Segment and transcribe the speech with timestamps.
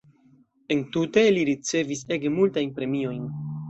[0.75, 3.35] Entute li ricevis ege multajn premiojn.